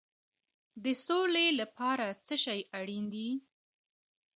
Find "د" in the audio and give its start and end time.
0.83-0.85